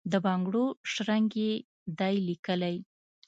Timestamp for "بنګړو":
0.25-0.65